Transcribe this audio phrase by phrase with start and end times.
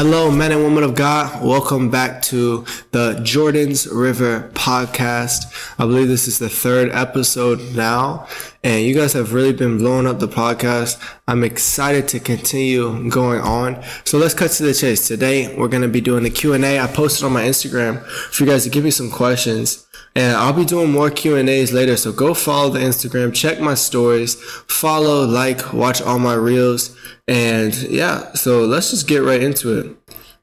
[0.00, 1.44] Hello, men and women of God.
[1.44, 5.52] Welcome back to the Jordan's River podcast.
[5.76, 8.28] I believe this is the third episode now,
[8.62, 11.04] and you guys have really been blowing up the podcast.
[11.26, 13.82] I'm excited to continue going on.
[14.04, 15.08] So let's cut to the chase.
[15.08, 16.78] Today, we're going to be doing the Q&A.
[16.78, 19.87] I posted on my Instagram for you guys to give me some questions.
[20.18, 21.96] And I'll be doing more Q&As later.
[21.96, 24.34] So go follow the Instagram, check my stories,
[24.66, 26.96] follow, like, watch all my reels.
[27.28, 29.96] And yeah, so let's just get right into it.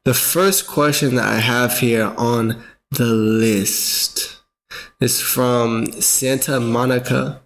[0.05, 4.37] The first question that I have here on the list
[5.01, 7.41] is from Santa Monica,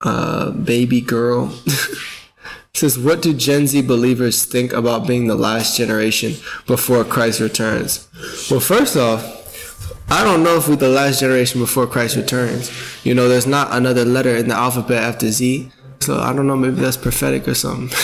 [0.00, 1.56] uh, baby girl.
[2.74, 6.32] says, what do Gen Z believers think about being the last generation
[6.66, 8.08] before Christ returns?
[8.50, 9.39] Well, first off,
[10.12, 12.70] I don't know if we're the last generation before Christ returns.
[13.04, 15.70] You know, there's not another letter in the alphabet after Z.
[16.00, 17.96] So I don't know, maybe that's prophetic or something.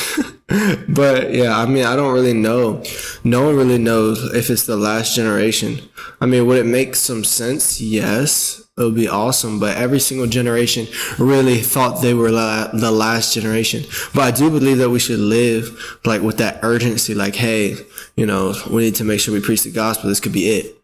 [0.89, 2.85] but yeah, I mean, I don't really know.
[3.25, 5.81] No one really knows if it's the last generation.
[6.21, 7.81] I mean, would it make some sense?
[7.81, 9.59] Yes, it would be awesome.
[9.59, 10.87] But every single generation
[11.19, 13.83] really thought they were la- the last generation.
[14.15, 17.77] But I do believe that we should live like with that urgency, like, hey,
[18.15, 20.09] you know, we need to make sure we preach the gospel.
[20.09, 20.77] This could be it.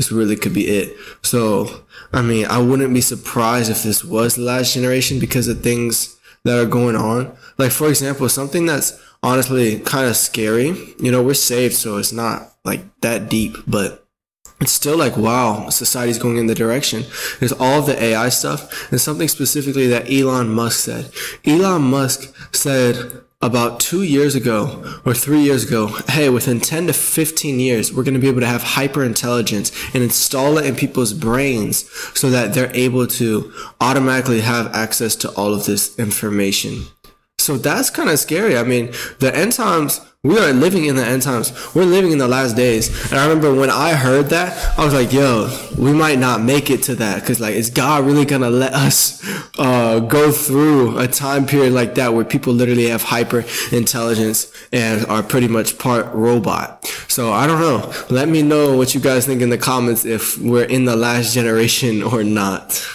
[0.00, 0.96] This really could be it.
[1.20, 5.60] So, I mean, I wouldn't be surprised if this was the last generation because of
[5.60, 7.36] things that are going on.
[7.58, 10.68] Like, for example, something that's honestly kind of scary.
[10.98, 14.06] You know, we're saved, so it's not like that deep, but
[14.58, 17.04] it's still like, wow, society's going in the direction.
[17.38, 21.10] There's all the AI stuff and something specifically that Elon Musk said.
[21.44, 26.92] Elon Musk said, about two years ago or three years ago, hey, within 10 to
[26.92, 30.74] 15 years, we're going to be able to have hyper intelligence and install it in
[30.74, 36.82] people's brains so that they're able to automatically have access to all of this information.
[37.40, 38.56] So that's kind of scary.
[38.56, 41.50] I mean, the end times, we are living in the end times.
[41.74, 43.10] We're living in the last days.
[43.10, 46.68] And I remember when I heard that, I was like, yo, we might not make
[46.68, 47.24] it to that.
[47.24, 49.24] Cause like, is God really going to let us,
[49.58, 55.06] uh, go through a time period like that where people literally have hyper intelligence and
[55.06, 56.84] are pretty much part robot?
[57.08, 57.90] So I don't know.
[58.10, 61.32] Let me know what you guys think in the comments if we're in the last
[61.32, 62.86] generation or not.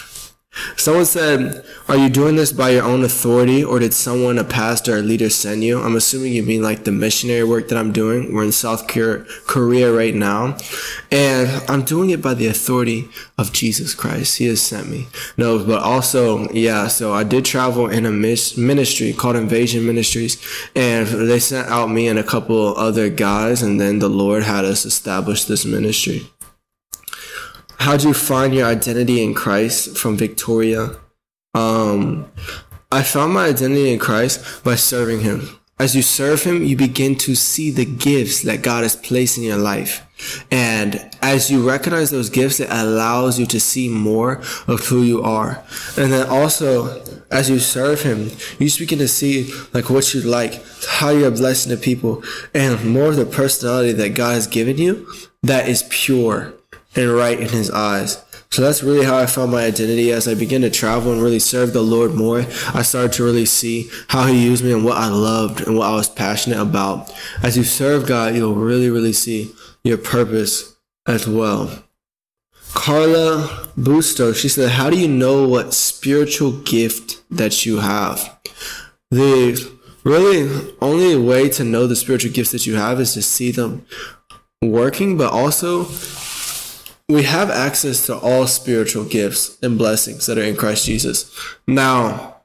[0.76, 4.96] Someone said, Are you doing this by your own authority or did someone, a pastor
[4.96, 5.80] or leader, send you?
[5.80, 8.32] I'm assuming you mean like the missionary work that I'm doing.
[8.32, 10.56] We're in South Korea right now.
[11.10, 13.08] And I'm doing it by the authority
[13.38, 14.38] of Jesus Christ.
[14.38, 15.08] He has sent me.
[15.36, 20.42] No, but also, yeah, so I did travel in a ministry called Invasion Ministries
[20.74, 24.64] and they sent out me and a couple other guys and then the Lord had
[24.64, 26.26] us establish this ministry.
[27.78, 30.96] How'd you find your identity in Christ from Victoria?
[31.54, 32.30] Um,
[32.90, 35.48] I found my identity in Christ by serving Him.
[35.78, 39.44] As you serve Him, you begin to see the gifts that God has placed in
[39.44, 40.06] your life.
[40.50, 45.22] And as you recognize those gifts, it allows you to see more of who you
[45.22, 45.62] are.
[45.98, 50.64] And then also, as you serve Him, you begin to see like what you like,
[50.88, 52.22] how you're blessing the people,
[52.54, 55.06] and more of the personality that God has given you
[55.42, 56.55] that is pure
[56.96, 58.22] and right in his eyes.
[58.50, 61.40] So that's really how I found my identity as I began to travel and really
[61.40, 62.46] serve the Lord more.
[62.72, 65.88] I started to really see how he used me and what I loved and what
[65.88, 67.12] I was passionate about.
[67.42, 69.52] As you serve God, you'll really, really see
[69.84, 70.76] your purpose
[71.06, 71.82] as well.
[72.72, 78.38] Carla Busto, she said, how do you know what spiritual gift that you have?
[79.10, 79.70] The
[80.04, 83.86] really only way to know the spiritual gifts that you have is to see them
[84.62, 85.84] working, but also
[87.08, 91.32] we have access to all spiritual gifts and blessings that are in Christ Jesus.
[91.66, 92.36] Now,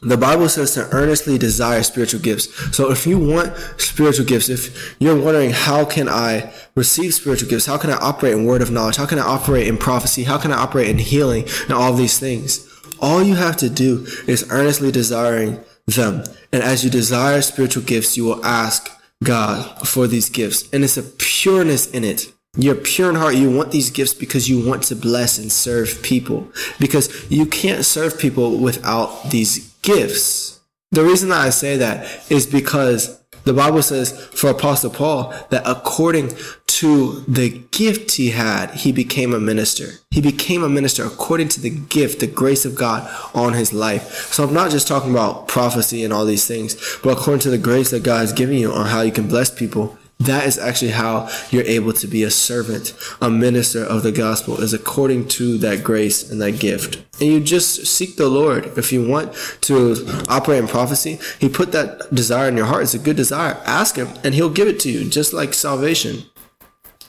[0.00, 2.76] the Bible says to earnestly desire spiritual gifts.
[2.76, 7.66] So if you want spiritual gifts, if you're wondering how can I receive spiritual gifts,
[7.66, 10.38] how can I operate in word of knowledge, how can I operate in prophecy, how
[10.38, 12.68] can I operate in healing and all these things,
[13.00, 16.24] all you have to do is earnestly desiring them.
[16.52, 18.90] And as you desire spiritual gifts, you will ask
[19.22, 20.68] God for these gifts.
[20.72, 23.34] And it's a pureness in it you're pure in heart.
[23.34, 26.48] You want these gifts because you want to bless and serve people.
[26.78, 30.60] Because you can't serve people without these gifts.
[30.92, 36.32] The reason I say that is because the Bible says for Apostle Paul that according
[36.66, 39.90] to the gift he had, he became a minister.
[40.10, 44.32] He became a minister according to the gift, the grace of God on his life.
[44.32, 47.58] So I'm not just talking about prophecy and all these things, but according to the
[47.58, 50.92] grace that God has given you on how you can bless people that is actually
[50.92, 55.58] how you're able to be a servant, a minister of the gospel, is according to
[55.58, 56.96] that grace and that gift.
[57.20, 58.76] And you just seek the Lord.
[58.76, 59.32] If you want
[59.62, 59.96] to
[60.28, 62.82] operate in prophecy, He put that desire in your heart.
[62.82, 63.60] It's a good desire.
[63.64, 66.24] Ask Him, and He'll give it to you, just like salvation.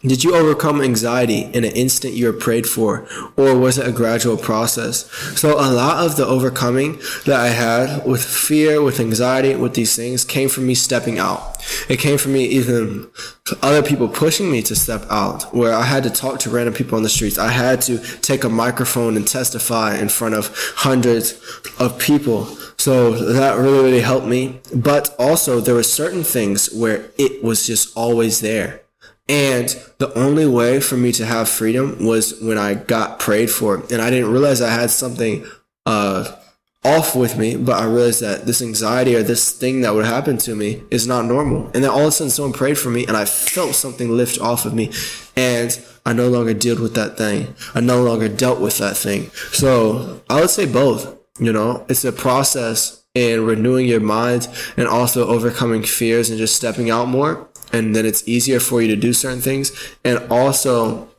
[0.05, 3.91] Did you overcome anxiety in an instant you were prayed for, or was it a
[3.91, 5.09] gradual process?
[5.35, 9.95] So a lot of the overcoming that I had with fear, with anxiety, with these
[9.95, 11.57] things came from me stepping out.
[11.89, 13.09] It came from me even
[13.63, 16.97] other people pushing me to step out, where I had to talk to random people
[16.97, 17.39] on the streets.
[17.39, 21.33] I had to take a microphone and testify in front of hundreds
[21.79, 22.45] of people.
[22.77, 24.61] So that really, really helped me.
[24.71, 28.84] But also there were certain things where it was just always there
[29.27, 33.83] and the only way for me to have freedom was when I got prayed for.
[33.91, 35.45] And I didn't realize I had something
[35.85, 36.35] uh,
[36.83, 40.37] off with me, but I realized that this anxiety or this thing that would happen
[40.39, 41.65] to me is not normal.
[41.73, 44.39] And then all of a sudden someone prayed for me and I felt something lift
[44.39, 44.91] off of me.
[45.35, 47.55] And I no longer dealt with that thing.
[47.73, 49.31] I no longer dealt with that thing.
[49.51, 51.13] So I would say both.
[51.37, 56.55] You know, it's a process in renewing your mind and also overcoming fears and just
[56.55, 59.71] stepping out more and then it's easier for you to do certain things.
[60.05, 61.09] And also,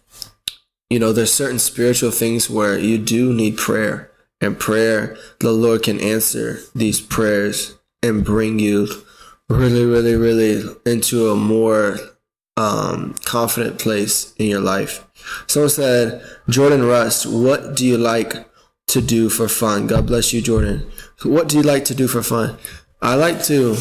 [0.88, 4.10] you know, there's certain spiritual things where you do need prayer.
[4.40, 8.88] And prayer, the Lord can answer these prayers and bring you
[9.48, 11.98] really, really, really into a more
[12.56, 15.06] um, confident place in your life.
[15.46, 18.32] Someone said, Jordan Rust, what do you like
[18.88, 19.86] to do for fun?
[19.86, 20.90] God bless you, Jordan.
[21.22, 22.56] What do you like to do for fun?
[23.02, 23.76] I like to,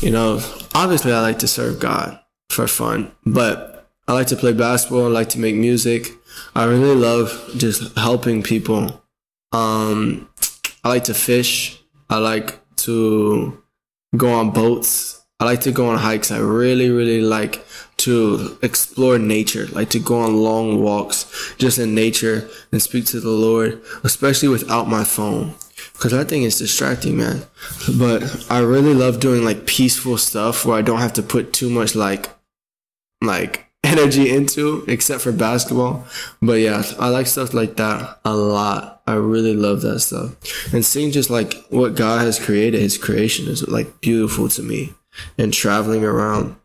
[0.00, 0.40] you know,
[0.74, 2.18] obviously I like to serve God
[2.50, 5.06] for fun, but I like to play basketball.
[5.06, 6.08] I like to make music.
[6.54, 9.02] I really love just helping people.
[9.52, 10.28] Um,
[10.84, 11.80] I like to fish.
[12.08, 13.62] I like to
[14.16, 15.24] go on boats.
[15.40, 16.30] I like to go on hikes.
[16.30, 17.64] I really, really like
[17.98, 23.20] to explore nature, like to go on long walks just in nature and speak to
[23.20, 25.54] the Lord, especially without my phone
[25.96, 27.42] because that thing is distracting, man.
[27.98, 31.70] But I really love doing like peaceful stuff where I don't have to put too
[31.70, 32.28] much like
[33.22, 36.06] like energy into except for basketball.
[36.42, 39.02] But yeah, I like stuff like that a lot.
[39.06, 40.34] I really love that stuff.
[40.74, 44.94] And seeing just like what God has created, his creation is like beautiful to me.
[45.38, 46.56] And traveling around.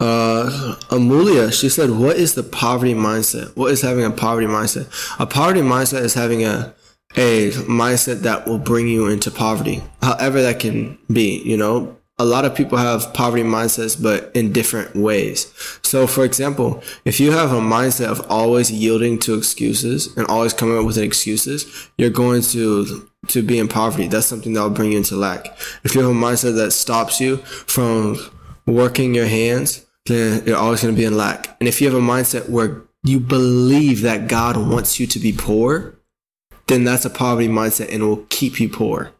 [0.00, 3.56] Uh, Amulia, she said, what is the poverty mindset?
[3.56, 4.88] What is having a poverty mindset?
[5.20, 6.74] A poverty mindset is having a
[7.16, 11.96] a mindset that will bring you into poverty, however that can be, you know.
[12.16, 15.52] A lot of people have poverty mindsets, but in different ways.
[15.82, 20.52] So, for example, if you have a mindset of always yielding to excuses and always
[20.52, 24.06] coming up with excuses, you're going to to be in poverty.
[24.06, 25.46] That's something that will bring you into lack.
[25.82, 28.18] If you have a mindset that stops you from
[28.66, 31.56] working your hands, then you're always going to be in lack.
[31.60, 35.32] And if you have a mindset where you believe that God wants you to be
[35.32, 35.94] poor,
[36.66, 39.12] then that's a poverty mindset and it will keep you poor.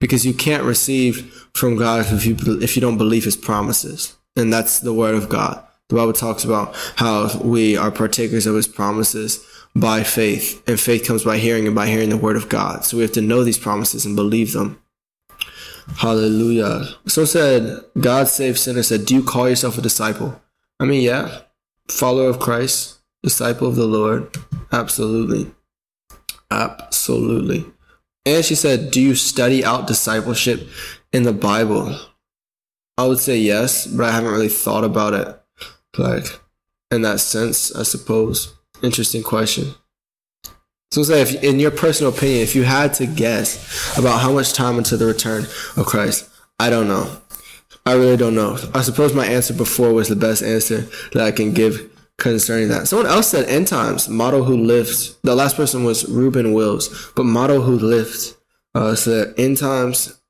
[0.00, 4.16] Because you can't receive from God if you, if you don't believe his promises.
[4.36, 5.62] And that's the word of God.
[5.88, 9.44] The Bible talks about how we are partakers of his promises
[9.74, 10.62] by faith.
[10.66, 12.84] And faith comes by hearing and by hearing the word of God.
[12.84, 14.80] So we have to know these promises and believe them.
[15.96, 16.84] Hallelujah.
[17.06, 20.40] So said, God saved sinners said, do you call yourself a disciple?
[20.78, 21.40] I mean, yeah.
[21.88, 24.34] Follower of Christ, disciple of the Lord.
[24.72, 25.50] Absolutely.
[26.50, 27.64] Absolutely.
[28.26, 30.68] And she said, Do you study out discipleship
[31.12, 31.98] in the Bible?
[32.98, 35.40] I would say yes, but I haven't really thought about it
[35.98, 36.26] like
[36.90, 38.54] in that sense, I suppose.
[38.82, 39.74] Interesting question.
[40.90, 44.52] So say if in your personal opinion, if you had to guess about how much
[44.52, 45.44] time until the return
[45.76, 46.28] of Christ,
[46.58, 47.20] I don't know.
[47.86, 48.58] I really don't know.
[48.74, 52.86] I suppose my answer before was the best answer that I can give concerning that.
[52.86, 55.16] Someone else said end times, model who lived.
[55.22, 58.36] The last person was Ruben Wills, but model who lived
[58.74, 60.20] uh, said end times,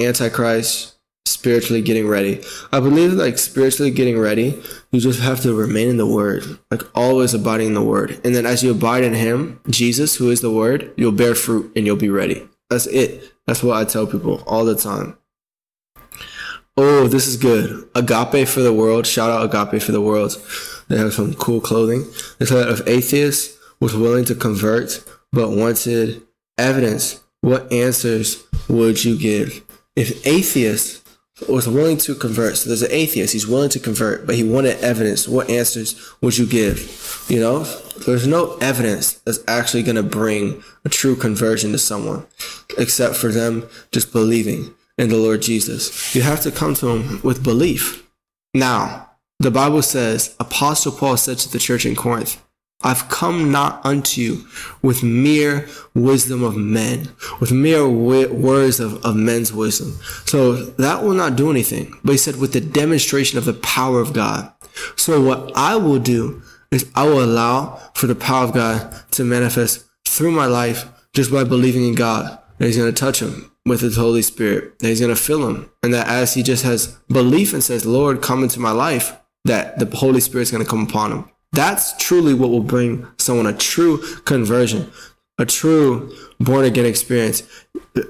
[0.00, 0.94] antichrist,
[1.26, 2.42] spiritually getting ready.
[2.72, 4.60] I believe like spiritually getting ready,
[4.92, 8.20] you just have to remain in the word, like always abiding in the word.
[8.24, 11.72] And then as you abide in him, Jesus, who is the word, you'll bear fruit
[11.76, 12.48] and you'll be ready.
[12.70, 13.34] That's it.
[13.46, 15.16] That's what I tell people all the time.
[16.76, 17.88] Oh, this is good.
[17.94, 19.06] Agape for the world.
[19.06, 20.36] Shout out Agape for the world.
[20.88, 22.06] They have some cool clothing.
[22.38, 26.22] They said if atheists was willing to convert but wanted
[26.56, 29.64] evidence, what answers would you give?
[29.94, 31.04] If atheists
[31.48, 34.78] was willing to convert, so there's an atheist, he's willing to convert, but he wanted
[34.80, 37.26] evidence, what answers would you give?
[37.28, 37.64] You know,
[38.06, 42.26] there's no evidence that's actually going to bring a true conversion to someone,
[42.76, 46.14] except for them just believing in the Lord Jesus.
[46.14, 48.04] You have to come to him with belief.
[48.52, 49.07] Now,
[49.40, 52.42] the Bible says, Apostle Paul said to the church in Corinth,
[52.82, 54.46] I've come not unto you
[54.82, 57.08] with mere wisdom of men,
[57.40, 59.98] with mere words of, of men's wisdom.
[60.26, 61.98] So that will not do anything.
[62.04, 64.52] But he said, with the demonstration of the power of God.
[64.94, 69.24] So what I will do is I will allow for the power of God to
[69.24, 73.50] manifest through my life just by believing in God that he's going to touch him
[73.66, 75.70] with his Holy Spirit, that he's going to fill him.
[75.82, 79.16] And that as he just has belief and says, Lord, come into my life,
[79.48, 81.30] that the Holy Spirit's going to come upon them.
[81.52, 84.90] That's truly what will bring someone a true conversion,
[85.38, 87.42] a true born again experience.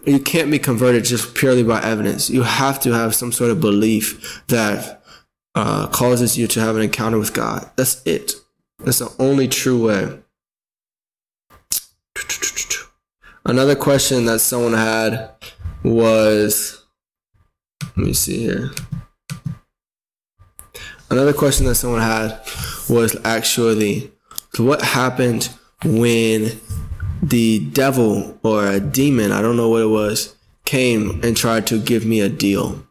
[0.04, 2.28] You can't be converted just purely by evidence.
[2.28, 5.02] You have to have some sort of belief that
[5.54, 7.70] uh, causes you to have an encounter with God.
[7.76, 8.32] That's it.
[8.80, 10.18] That's the only true way.
[13.44, 15.30] Another question that someone had
[15.82, 16.84] was
[17.96, 18.70] let me see here.
[21.10, 22.38] Another question that someone had
[22.88, 24.10] was actually
[24.58, 25.48] what happened
[25.84, 26.60] when
[27.22, 31.80] the devil or a demon, I don't know what it was, came and tried to
[31.80, 32.84] give me a deal.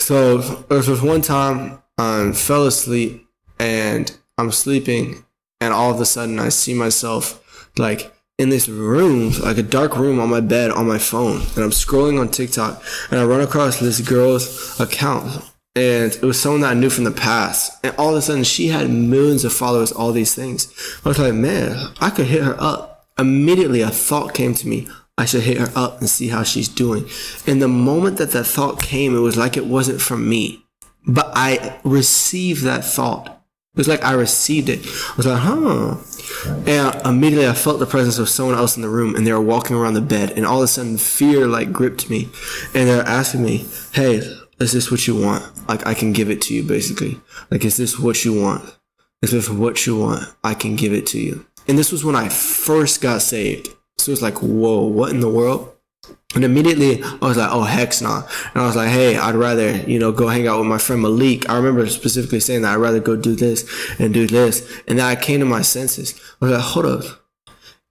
[0.00, 3.28] So there was one time I fell asleep
[3.60, 5.24] and I'm sleeping
[5.60, 9.96] and all of a sudden I see myself like in this room, like a dark
[9.96, 11.42] room on my bed on my phone.
[11.54, 15.51] And I'm scrolling on TikTok and I run across this girl's account.
[15.74, 17.78] And it was someone that I knew from the past.
[17.82, 20.72] And all of a sudden she had millions of followers, all these things.
[21.04, 23.06] I was like, man, I could hit her up.
[23.18, 24.88] Immediately a thought came to me.
[25.16, 27.08] I should hit her up and see how she's doing.
[27.46, 30.64] And the moment that that thought came, it was like it wasn't from me.
[31.06, 33.28] But I received that thought.
[33.74, 34.80] It was like I received it.
[34.80, 35.96] I was like, huh.
[36.66, 39.40] And immediately I felt the presence of someone else in the room and they were
[39.40, 42.28] walking around the bed and all of a sudden fear like gripped me
[42.74, 44.20] and they're asking me, Hey,
[44.62, 45.44] is this what you want?
[45.68, 47.20] Like I can give it to you basically.
[47.50, 48.64] Like, is this what you want?
[49.20, 50.28] Is this what you want?
[50.42, 51.46] I can give it to you.
[51.68, 53.68] And this was when I first got saved.
[53.98, 55.72] So it was like, whoa, what in the world?
[56.34, 58.22] And immediately I was like, oh, heck nah.
[58.54, 61.02] And I was like, hey, I'd rather, you know, go hang out with my friend
[61.02, 61.48] Malik.
[61.48, 64.66] I remember specifically saying that I'd rather go do this and do this.
[64.88, 66.18] And then I came to my senses.
[66.40, 67.21] I was like, hold up.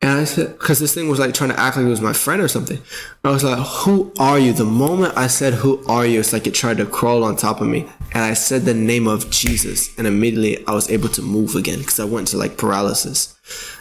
[0.04, 2.14] And I said, because this thing was like trying to act like it was my
[2.14, 2.82] friend or something.
[3.24, 4.52] I was like, who are you?
[4.52, 6.20] The moment I said, who are you?
[6.20, 7.88] It's like it tried to crawl on top of me.
[8.14, 9.96] And I said the name of Jesus.
[10.00, 13.38] And immediately I was able to move again because I went to like paralysis.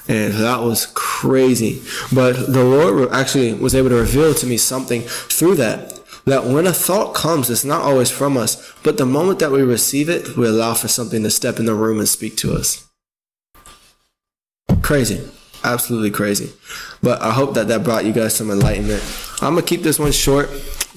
[0.09, 1.81] And that was crazy.
[2.13, 5.99] But the Lord actually was able to reveal to me something through that.
[6.27, 8.75] That when a thought comes, it's not always from us.
[8.83, 11.75] But the moment that we receive it, we allow for something to step in the
[11.75, 12.87] room and speak to us.
[14.83, 15.27] Crazy
[15.65, 16.53] absolutely crazy.
[17.03, 19.03] But I hope that that brought you guys some enlightenment.
[19.43, 20.51] I'm gonna keep this one short.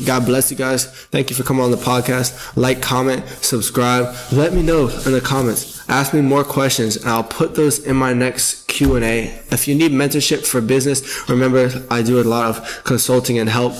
[0.05, 0.86] God bless you guys.
[0.86, 2.58] Thank you for coming on the podcast.
[2.58, 4.15] Like, comment, subscribe.
[4.32, 5.88] Let me know in the comments.
[5.88, 9.25] Ask me more questions and I'll put those in my next Q&A.
[9.51, 13.75] If you need mentorship for business, remember I do a lot of consulting and help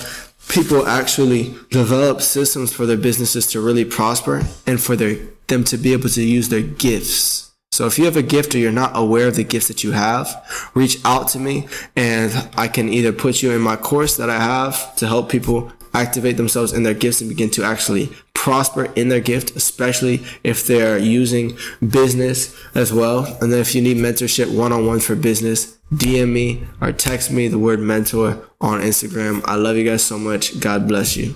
[0.50, 5.78] people actually develop systems for their businesses to really prosper and for their them to
[5.78, 7.43] be able to use their gifts
[7.74, 9.94] so if you have a gift or you're not aware of the gifts that you
[9.94, 14.30] have, reach out to me and I can either put you in my course that
[14.30, 18.86] I have to help people activate themselves in their gifts and begin to actually prosper
[18.96, 21.58] in their gift, especially if they're using
[21.90, 23.26] business as well.
[23.42, 27.32] And then if you need mentorship one on one for business, DM me or text
[27.32, 29.42] me the word mentor on Instagram.
[29.46, 30.60] I love you guys so much.
[30.60, 31.36] God bless you.